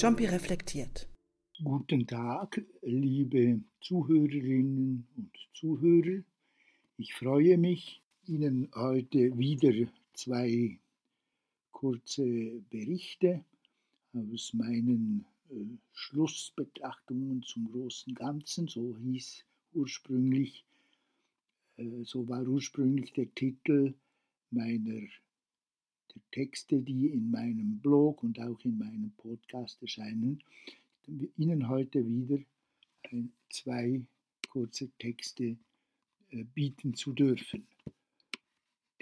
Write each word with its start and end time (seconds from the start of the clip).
Jumpy 0.00 0.24
reflektiert. 0.24 1.06
Guten 1.62 2.06
Tag, 2.06 2.64
liebe 2.80 3.60
Zuhörerinnen 3.82 5.06
und 5.14 5.30
Zuhörer. 5.52 6.22
Ich 6.96 7.12
freue 7.12 7.58
mich, 7.58 8.00
Ihnen 8.24 8.70
heute 8.74 9.36
wieder 9.38 9.90
zwei 10.14 10.78
kurze 11.70 12.62
Berichte 12.70 13.44
aus 14.14 14.54
meinen 14.54 15.26
äh, 15.50 15.76
Schlussbetrachtungen 15.92 17.42
zum 17.42 17.70
großen 17.70 18.14
Ganzen, 18.14 18.68
so 18.68 18.96
hieß 18.96 19.44
ursprünglich, 19.74 20.64
äh, 21.76 22.04
so 22.04 22.26
war 22.26 22.48
ursprünglich 22.48 23.12
der 23.12 23.34
Titel 23.34 23.92
meiner 24.50 25.02
der 26.14 26.22
Texte, 26.30 26.80
die 26.80 27.08
in 27.08 27.30
meinem 27.30 27.78
Blog 27.78 28.22
und 28.22 28.40
auch 28.40 28.64
in 28.64 28.78
meinem 28.78 29.12
Podcast 29.16 29.80
erscheinen, 29.82 30.42
Ihnen 31.36 31.68
heute 31.68 32.06
wieder 32.06 32.38
ein, 33.10 33.32
zwei 33.48 34.00
kurze 34.48 34.90
Texte 34.98 35.56
äh, 36.30 36.44
bieten 36.44 36.94
zu 36.94 37.12
dürfen. 37.12 37.66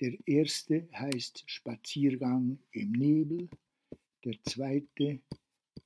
Der 0.00 0.16
erste 0.26 0.88
heißt 0.94 1.44
Spaziergang 1.46 2.58
im 2.70 2.92
Nebel, 2.92 3.48
der 4.24 4.36
zweite 4.44 5.20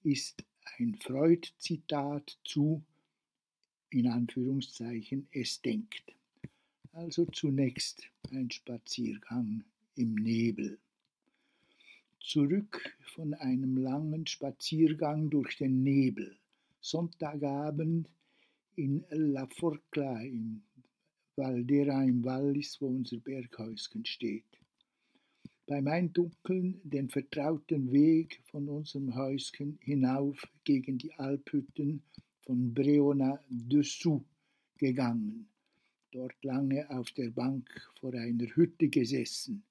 ist 0.03 0.45
ein 0.79 0.95
Freud-Zitat 0.97 2.39
zu, 2.45 2.83
in 3.91 4.07
Anführungszeichen, 4.07 5.29
es 5.33 5.61
denkt. 5.63 6.15
Also 6.93 7.25
zunächst 7.27 8.03
ein 8.31 8.51
Spaziergang 8.51 9.65
im 9.97 10.15
Nebel. 10.15 10.79
Zurück 12.25 12.97
von 13.15 13.35
einem 13.35 13.77
langen 13.77 14.27
Spaziergang 14.27 15.29
durch 15.29 15.57
den 15.57 15.83
Nebel, 15.83 16.39
Sonntagabend 16.81 18.09
in 18.77 19.05
La 19.11 19.47
Forcla 19.49 20.23
im 20.23 20.63
Valdera 21.35 22.05
im 22.05 22.25
Wallis, 22.25 22.81
wo 22.81 22.87
unser 22.87 23.19
Berghäuschen 23.19 24.05
steht. 24.05 24.47
Beim 25.67 25.89
Eindunkeln 25.89 26.81
den 26.85 27.09
vertrauten 27.09 27.91
Weg 27.91 28.41
von 28.51 28.69
unserem 28.69 29.15
Häuschen 29.17 29.79
hinauf 29.83 30.47
gegen 30.63 30.99
die 30.99 31.13
Alphütten 31.15 32.03
von 32.43 32.73
Breona 32.73 33.41
dessous 33.49 34.23
gegangen, 34.79 35.49
dort 36.13 36.43
lange 36.45 36.89
auf 36.89 37.11
der 37.11 37.31
Bank 37.31 37.69
vor 38.01 38.15
einer 38.15 38.47
Hütte 38.55 38.89
gesessen, 38.89 39.65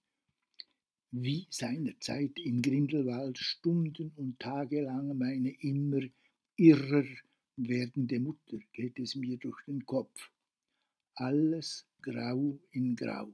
wie 1.11 1.45
seinerzeit 1.49 2.39
in 2.39 2.61
Grindelwald 2.61 3.37
Stunden 3.37 4.13
und 4.15 4.39
Tage 4.39 4.81
lang 4.81 5.17
meine 5.17 5.51
immer 5.61 6.01
irrer 6.55 7.05
werdende 7.57 8.19
Mutter 8.19 8.57
geht 8.71 8.97
es 8.97 9.15
mir 9.15 9.37
durch 9.37 9.61
den 9.65 9.85
Kopf. 9.85 10.31
Alles 11.15 11.85
grau 12.01 12.57
in 12.71 12.95
grau. 12.95 13.33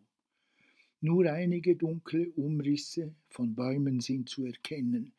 Nur 1.01 1.31
einige 1.31 1.75
dunkle 1.75 2.31
Umrisse 2.31 3.13
von 3.29 3.53
Bäumen 3.53 4.01
sind 4.01 4.27
zu 4.27 4.45
erkennen. 4.45 5.13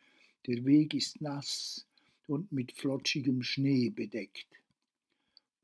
Der 0.47 0.65
Weg 0.65 0.95
ist 0.95 1.21
nass 1.21 1.87
und 2.27 2.51
mit 2.51 2.73
flotschigem 2.73 3.43
Schnee 3.43 3.91
bedeckt. 3.91 4.49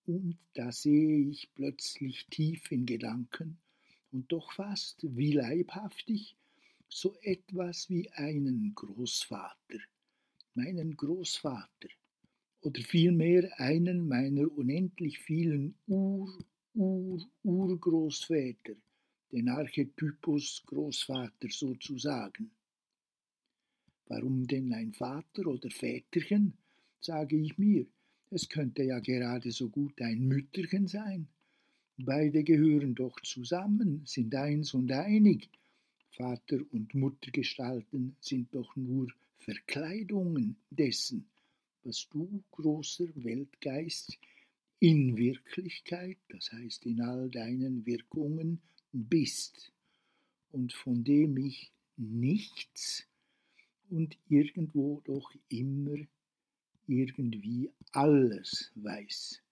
Und 0.06 0.38
da 0.54 0.70
sehe 0.70 1.28
ich 1.28 1.48
plötzlich 1.56 2.26
tief 2.26 2.70
in 2.70 2.86
Gedanken 2.86 3.58
und 4.12 4.30
doch 4.30 4.52
fast 4.52 4.98
wie 5.02 5.32
leibhaftig 5.32 6.36
so 6.94 7.16
etwas 7.22 7.90
wie 7.90 8.08
einen 8.12 8.72
Großvater, 8.72 9.80
meinen 10.54 10.96
Großvater, 10.96 11.88
oder 12.60 12.80
vielmehr 12.82 13.50
einen 13.58 14.06
meiner 14.06 14.48
unendlich 14.56 15.18
vielen 15.18 15.74
Ur, 15.88 16.38
Ur, 16.74 17.20
Urgroßväter, 17.42 18.74
den 19.32 19.48
Archetypus 19.48 20.62
Großvater 20.66 21.48
sozusagen. 21.50 22.52
Warum 24.06 24.46
denn 24.46 24.72
ein 24.72 24.92
Vater 24.92 25.48
oder 25.48 25.70
Väterchen, 25.70 26.52
sage 27.00 27.36
ich 27.36 27.58
mir, 27.58 27.86
es 28.30 28.48
könnte 28.48 28.84
ja 28.84 29.00
gerade 29.00 29.50
so 29.50 29.68
gut 29.68 30.00
ein 30.00 30.28
Mütterchen 30.28 30.86
sein. 30.86 31.26
Beide 31.96 32.44
gehören 32.44 32.94
doch 32.94 33.18
zusammen, 33.22 34.02
sind 34.04 34.32
eins 34.36 34.74
und 34.74 34.92
einig, 34.92 35.50
Vater- 36.16 36.64
und 36.70 36.94
Muttergestalten 36.94 38.16
sind 38.20 38.54
doch 38.54 38.76
nur 38.76 39.08
Verkleidungen 39.38 40.56
dessen, 40.70 41.28
was 41.82 42.08
du, 42.08 42.42
großer 42.52 43.08
Weltgeist, 43.16 44.16
in 44.78 45.16
Wirklichkeit, 45.16 46.18
das 46.28 46.52
heißt 46.52 46.86
in 46.86 47.00
all 47.00 47.30
deinen 47.30 47.84
Wirkungen, 47.84 48.60
bist 48.92 49.72
und 50.50 50.72
von 50.72 51.02
dem 51.02 51.36
ich 51.36 51.72
nichts 51.96 53.08
und 53.90 54.16
irgendwo 54.28 55.00
doch 55.04 55.34
immer 55.48 55.96
irgendwie 56.86 57.72
alles 57.90 58.70
weiß. 58.76 59.42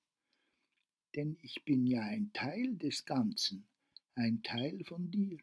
Denn 1.17 1.37
ich 1.43 1.65
bin 1.65 1.87
ja 1.87 2.03
ein 2.03 2.33
Teil 2.33 2.77
des 2.77 3.05
Ganzen, 3.05 3.67
ein 4.15 4.43
Teil 4.43 4.85
von 4.85 5.11
dir 5.11 5.39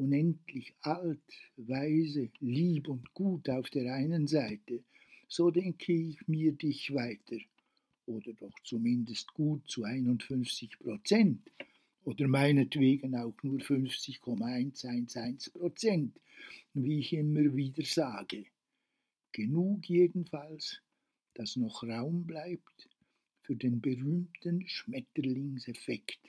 unendlich 0.00 0.74
alt, 0.80 1.20
weise, 1.56 2.30
lieb 2.40 2.88
und 2.88 3.12
gut 3.12 3.48
auf 3.50 3.68
der 3.70 3.94
einen 3.94 4.26
Seite, 4.26 4.82
so 5.28 5.50
denke 5.50 5.92
ich 5.92 6.26
mir 6.26 6.52
dich 6.52 6.92
weiter, 6.94 7.36
oder 8.06 8.32
doch 8.32 8.58
zumindest 8.64 9.32
gut 9.34 9.68
zu 9.68 9.84
51 9.84 10.78
Prozent, 10.78 11.50
oder 12.04 12.26
meinetwegen 12.28 13.14
auch 13.14 13.36
nur 13.42 13.60
50,111 13.60 15.52
Prozent, 15.52 16.18
wie 16.72 17.00
ich 17.00 17.12
immer 17.12 17.54
wieder 17.54 17.84
sage. 17.84 18.46
Genug 19.32 19.88
jedenfalls, 19.88 20.80
dass 21.34 21.56
noch 21.56 21.82
Raum 21.84 22.26
bleibt 22.26 22.88
für 23.42 23.54
den 23.54 23.80
berühmten 23.80 24.66
Schmetterlingseffekt, 24.66 26.20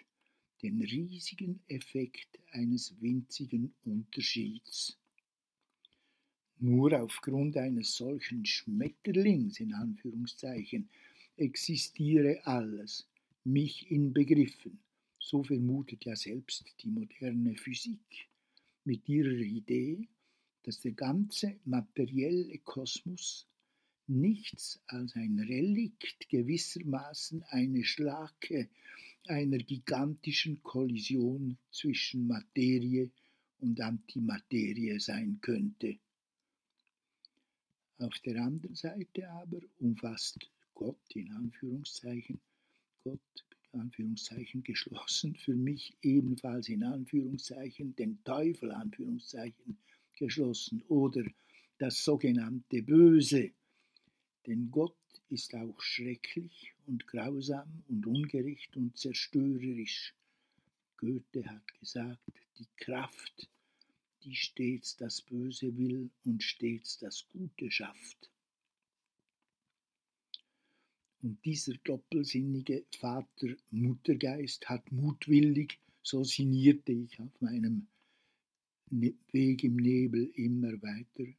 den 0.62 0.82
riesigen 0.82 1.60
Effekt 1.68 2.40
eines 2.52 2.94
winzigen 3.02 3.74
Unterschieds. 3.84 4.98
Nur 6.60 7.02
aufgrund 7.02 7.58
eines 7.58 7.96
solchen 7.96 8.46
Schmetterlings 8.46 9.60
in 9.60 9.74
Anführungszeichen 9.74 10.90
existiere 11.38 12.46
alles, 12.46 13.08
mich 13.44 13.90
inbegriffen, 13.90 14.80
so 15.18 15.44
vermutet 15.44 16.06
ja 16.06 16.16
selbst 16.16 16.66
die 16.84 16.90
moderne 16.90 17.56
Physik 17.56 18.28
mit 18.84 19.10
ihrer 19.10 19.32
Idee, 19.32 20.08
dass 20.64 20.80
der 20.82 20.92
ganze 20.92 21.60
materielle 21.66 22.60
Kosmos 22.60 23.48
nichts 24.08 24.80
als 24.88 25.16
ein 25.16 25.40
Relikt 25.40 26.30
gewissermaßen 26.30 27.44
eine 27.50 27.84
Schlake 27.84 28.70
einer 29.28 29.58
gigantischen 29.60 30.62
Kollision 30.64 31.58
zwischen 31.72 32.28
Materie 32.28 33.10
und 33.60 33.80
Antimaterie 33.80 35.00
sein 35.00 35.40
könnte. 35.42 35.98
Auf 38.00 38.18
der 38.20 38.42
anderen 38.42 38.76
Seite 38.76 39.30
aber 39.30 39.60
umfasst 39.78 40.50
Gott 40.74 41.16
in 41.16 41.32
Anführungszeichen, 41.32 42.42
Gott 43.04 43.46
Anführungszeichen 43.74 44.64
geschlossen, 44.64 45.36
für 45.36 45.56
mich 45.56 45.96
ebenfalls 46.02 46.68
in 46.70 46.84
Anführungszeichen, 46.84 47.96
den 47.96 48.24
Teufel 48.24 48.72
Anführungszeichen 48.72 49.78
geschlossen 50.18 50.84
oder 50.88 51.24
das 51.78 52.04
sogenannte 52.04 52.84
Böse. 52.84 53.52
Denn 54.48 54.72
Gott 54.72 54.96
ist 55.30 55.54
auch 55.56 55.80
schrecklich 55.82 56.74
und 56.88 57.08
grausam 57.08 57.84
und 57.88 58.06
ungerecht 58.06 58.76
und 58.76 58.98
zerstörerisch. 58.98 60.14
Goethe 60.98 61.46
hat 61.46 61.80
gesagt, 61.80 62.32
die 62.58 62.68
Kraft, 62.78 63.50
die 64.24 64.36
stets 64.36 64.98
das 64.98 65.22
Böse 65.22 65.76
will 65.78 66.10
und 66.26 66.44
stets 66.44 66.98
das 67.00 67.28
Gute 67.30 67.72
schafft. 67.72 68.30
Und 71.24 71.44
dieser 71.46 71.76
doppelsinnige 71.84 72.86
Vater-Muttergeist 73.00 74.68
hat 74.68 74.92
mutwillig, 74.92 75.80
so 76.02 76.24
sinnierte 76.24 76.92
ich 76.94 77.20
auf 77.20 77.42
meinem 77.42 77.88
ne-, 78.90 79.14
Weg 79.32 79.64
im 79.64 79.76
Nebel 79.76 80.32
immer 80.36 80.82
weiter, 80.82 81.32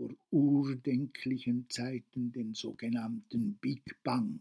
vor 0.00 0.16
urdenklichen 0.30 1.68
Zeiten 1.68 2.32
den 2.32 2.54
sogenannten 2.54 3.56
Big 3.56 3.82
Bang 4.02 4.40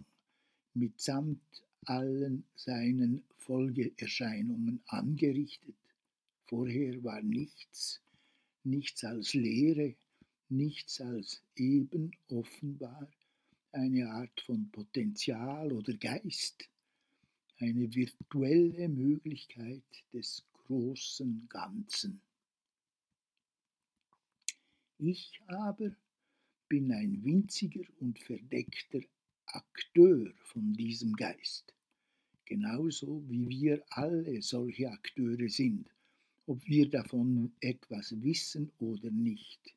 mitsamt 0.74 1.42
allen 1.84 2.46
seinen 2.56 3.24
Folgeerscheinungen 3.40 4.82
angerichtet. 4.86 5.76
Vorher 6.46 7.04
war 7.04 7.22
nichts, 7.22 8.00
nichts 8.64 9.04
als 9.04 9.34
Leere, 9.34 9.96
nichts 10.48 11.02
als 11.02 11.42
eben 11.58 12.12
offenbar 12.30 13.12
eine 13.74 14.10
Art 14.12 14.40
von 14.40 14.70
Potenzial 14.72 15.74
oder 15.74 15.94
Geist, 15.96 16.70
eine 17.58 17.94
virtuelle 17.94 18.88
Möglichkeit 18.88 19.84
des 20.14 20.42
großen 20.54 21.50
Ganzen. 21.50 22.22
Ich 25.02 25.40
aber 25.48 25.96
bin 26.68 26.92
ein 26.92 27.24
winziger 27.24 27.86
und 28.02 28.20
verdeckter 28.20 29.00
Akteur 29.46 30.34
von 30.44 30.74
diesem 30.74 31.14
Geist, 31.14 31.74
genauso 32.44 33.24
wie 33.30 33.48
wir 33.48 33.82
alle 33.92 34.42
solche 34.42 34.92
Akteure 34.92 35.48
sind, 35.48 35.90
ob 36.48 36.68
wir 36.68 36.90
davon 36.90 37.54
etwas 37.62 38.22
wissen 38.22 38.74
oder 38.78 39.10
nicht. 39.10 39.74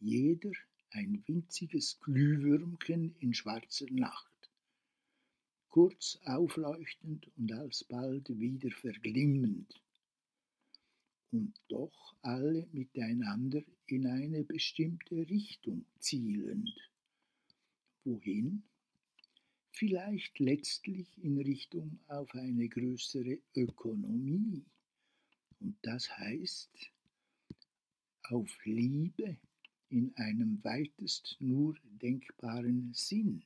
Jeder 0.00 0.50
ein 0.90 1.22
winziges 1.28 2.00
Glühwürmchen 2.00 3.14
in 3.20 3.34
schwarzer 3.34 3.86
Nacht, 3.92 4.50
kurz 5.68 6.18
aufleuchtend 6.24 7.30
und 7.36 7.52
alsbald 7.52 8.28
wieder 8.40 8.72
verglimmend, 8.72 9.80
und 11.34 11.52
doch 11.68 12.14
alle 12.22 12.68
miteinander 12.70 13.60
in 13.86 14.06
eine 14.06 14.44
bestimmte 14.44 15.28
Richtung 15.28 15.84
zielend. 15.98 16.72
Wohin? 18.04 18.62
Vielleicht 19.72 20.38
letztlich 20.38 21.08
in 21.18 21.40
Richtung 21.40 21.98
auf 22.06 22.32
eine 22.36 22.68
größere 22.68 23.40
Ökonomie. 23.56 24.64
Und 25.58 25.76
das 25.82 26.08
heißt 26.16 26.92
auf 28.28 28.48
Liebe 28.64 29.36
in 29.88 30.14
einem 30.16 30.62
weitest 30.62 31.36
nur 31.40 31.76
denkbaren 32.00 32.92
Sinn? 32.94 33.42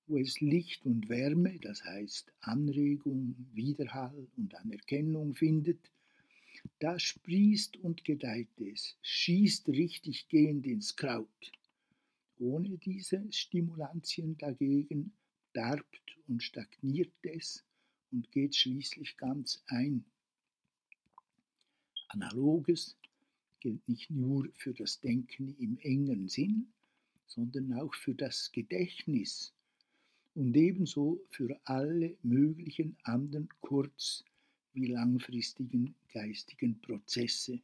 wo 0.07 0.17
es 0.17 0.41
Licht 0.41 0.85
und 0.85 1.09
Wärme, 1.09 1.57
das 1.59 1.83
heißt 1.83 2.31
Anregung, 2.41 3.35
Widerhall 3.53 4.27
und 4.37 4.55
Anerkennung 4.55 5.33
findet, 5.33 5.91
da 6.79 6.99
sprießt 6.99 7.77
und 7.77 8.03
gedeiht 8.03 8.59
es, 8.59 8.97
schießt 9.01 9.69
richtig 9.69 10.27
gehend 10.27 10.65
ins 10.67 10.95
Kraut. 10.95 11.51
Ohne 12.39 12.77
diese 12.77 13.31
Stimulantien 13.31 14.37
dagegen 14.37 15.13
darbt 15.53 16.17
und 16.27 16.41
stagniert 16.41 17.13
es 17.21 17.63
und 18.11 18.31
geht 18.31 18.55
schließlich 18.55 19.17
ganz 19.17 19.63
ein. 19.67 20.05
Analoges 22.07 22.97
gilt 23.59 23.87
nicht 23.87 24.09
nur 24.09 24.49
für 24.55 24.73
das 24.73 24.99
Denken 24.99 25.55
im 25.59 25.77
engen 25.77 26.27
Sinn, 26.27 26.73
sondern 27.27 27.73
auch 27.73 27.93
für 27.93 28.15
das 28.15 28.51
Gedächtnis 28.51 29.53
und 30.35 30.55
ebenso 30.55 31.19
für 31.29 31.59
alle 31.65 32.15
möglichen 32.23 32.95
anderen 33.03 33.49
kurz- 33.61 34.23
wie 34.73 34.87
langfristigen 34.87 35.95
geistigen 36.13 36.79
Prozesse, 36.79 37.59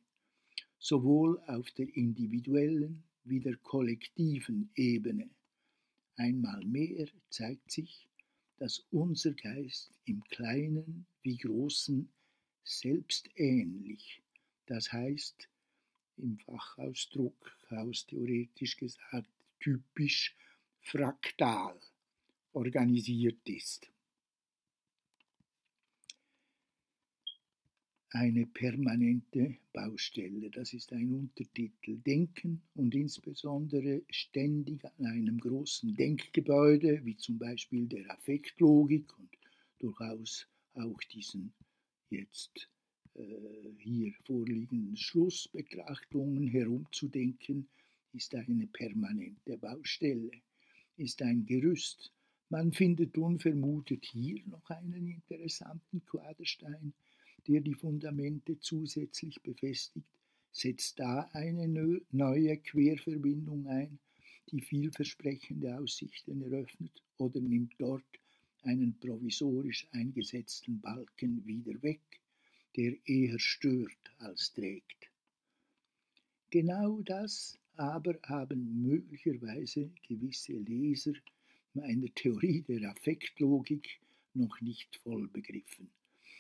sowohl 0.78 1.40
auf 1.48 1.72
der 1.72 1.88
individuellen 1.96 3.04
wie 3.24 3.40
der 3.40 3.56
kollektiven 3.58 4.70
Ebene. 4.76 5.30
Einmal 6.18 6.66
mehr 6.66 7.08
zeigt 7.30 7.72
sich, 7.72 8.08
dass 8.58 8.86
unser 8.92 9.32
Geist 9.34 9.92
im 10.06 10.24
Kleinen 10.26 11.06
wie 11.24 11.38
Großen 11.38 12.10
selbstähnlich, 12.64 14.22
das 14.66 14.92
heißt 14.92 15.48
im 16.18 16.38
Fachausdruck 16.40 17.56
haustheoretisch 17.70 18.78
gesagt 18.78 19.30
typisch 19.60 20.36
fraktal 20.82 21.80
organisiert 22.58 23.48
ist. 23.48 23.92
Eine 28.10 28.48
permanente 28.48 29.58
Baustelle, 29.74 30.50
das 30.50 30.74
ist 30.74 30.92
ein 30.92 31.14
Untertitel. 31.14 31.98
Denken 31.98 32.64
und 32.74 32.96
insbesondere 32.96 34.02
ständig 34.10 34.84
an 34.86 35.06
einem 35.06 35.38
großen 35.38 35.94
Denkgebäude, 35.94 37.06
wie 37.06 37.16
zum 37.18 37.38
Beispiel 37.38 37.86
der 37.86 38.10
Affektlogik 38.12 39.16
und 39.20 39.30
durchaus 39.78 40.48
auch 40.74 41.00
diesen 41.14 41.54
jetzt 42.10 42.70
äh, 43.14 43.24
hier 43.78 44.14
vorliegenden 44.24 44.96
Schlussbetrachtungen 44.96 46.48
herumzudenken, 46.48 47.68
ist 48.14 48.34
eine 48.34 48.66
permanente 48.68 49.58
Baustelle, 49.58 50.32
ist 50.96 51.22
ein 51.22 51.46
Gerüst, 51.46 52.12
man 52.50 52.72
findet 52.72 53.18
unvermutet 53.18 54.06
hier 54.06 54.42
noch 54.48 54.70
einen 54.70 55.08
interessanten 55.08 56.06
Quaderstein, 56.06 56.94
der 57.48 57.62
die 57.62 57.74
Fundamente 57.74 58.60
zusätzlich 58.60 59.42
befestigt, 59.42 60.08
setzt 60.52 61.00
da 61.00 61.30
eine 61.34 61.68
neue 62.12 62.58
Querverbindung 62.58 63.68
ein, 63.68 64.00
die 64.50 64.62
vielversprechende 64.62 65.78
Aussichten 65.78 66.42
eröffnet 66.42 67.04
oder 67.18 67.40
nimmt 67.40 67.74
dort 67.78 68.04
einen 68.64 68.98
provisorisch 69.00 69.88
eingesetzten 69.92 70.80
Balken 70.82 71.46
wieder 71.46 71.82
weg, 71.84 72.02
der 72.76 72.96
eher 73.06 73.40
stört 73.40 74.12
als 74.20 74.54
trägt. 74.54 75.10
Genau 76.50 77.02
das 77.02 77.58
aber 77.76 78.18
haben 78.24 78.82
möglicherweise 78.82 79.92
gewisse 80.08 80.54
Leser 80.54 81.14
meiner 81.78 82.14
Theorie 82.14 82.62
der 82.62 82.92
Affektlogik 82.92 84.00
noch 84.34 84.62
nicht 84.62 84.96
voll 84.98 85.28
begriffen. 85.28 85.90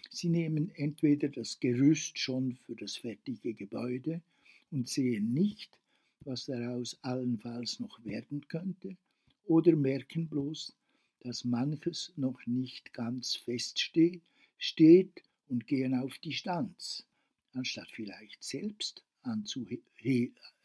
Sie 0.10 0.29
nehmen 0.29 0.70
entweder 0.75 1.29
das 1.29 1.60
Gerüst 1.60 2.20
schon 2.20 2.58
für 2.65 2.75
das 2.75 2.98
fertige 2.98 3.53
Gebäude 3.53 4.22
und 4.72 4.88
sehen 4.88 5.34
nicht, 5.34 5.72
was 6.22 6.46
daraus 6.46 6.98
allenfalls 7.01 7.79
noch 7.79 8.03
werden 8.06 8.48
könnte, 8.48 8.98
oder 9.46 9.75
merken 9.75 10.27
bloß, 10.27 10.75
dass 11.22 11.46
manches 11.46 12.13
noch 12.15 12.46
nicht 12.46 12.94
ganz 12.94 13.36
feststeht 13.36 14.22
steht 14.58 15.24
und 15.48 15.67
gehen 15.67 15.94
auf 15.96 16.17
die 16.20 16.34
Stanz, 16.34 17.06
anstatt 17.53 17.89
vielleicht 17.91 18.44
selbst 18.44 19.03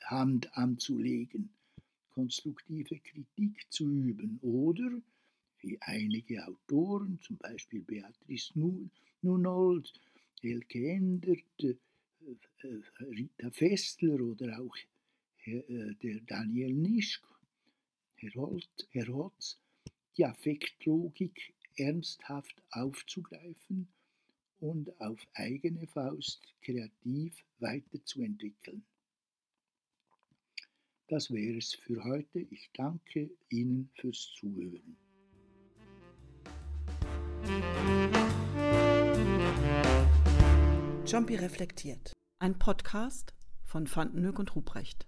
Hand 0.00 0.56
anzulegen, 0.56 1.50
konstruktive 2.14 2.98
Kritik 3.00 3.66
zu 3.70 3.90
üben 3.90 4.38
oder, 4.42 5.00
wie 5.60 5.78
einige 5.80 6.46
Autoren, 6.46 7.18
zum 7.20 7.36
Beispiel 7.38 7.82
Beatrice 7.82 8.52
Nunold, 9.22 10.00
Elke 10.42 10.88
Endert, 10.88 11.44
äh, 11.60 11.76
äh, 12.62 12.82
Rita 13.00 13.50
Fessler 13.50 14.20
oder 14.20 14.60
auch 14.60 14.76
äh, 15.44 15.94
der 16.02 16.20
Daniel 16.20 16.72
Nischk, 16.72 17.22
Herr 18.16 18.34
Hotz, 18.34 19.58
die 20.16 20.24
Affektlogik 20.24 21.54
ernsthaft 21.76 22.62
aufzugreifen 22.70 23.88
und 24.60 25.00
auf 25.00 25.18
eigene 25.34 25.86
Faust 25.88 26.40
kreativ 26.62 27.44
weiterzuentwickeln. 27.58 28.84
Das 31.12 31.30
wäre 31.30 31.58
es 31.58 31.74
für 31.74 32.02
heute. 32.04 32.38
Ich 32.38 32.70
danke 32.72 33.28
Ihnen 33.50 33.90
fürs 33.96 34.32
Zuhören. 34.40 34.96
Jumpy 41.06 41.36
reflektiert. 41.36 42.14
Ein 42.38 42.58
Podcast 42.58 43.34
von 43.62 43.94
Vandenhoek 43.94 44.38
und 44.38 44.56
Ruprecht. 44.56 45.06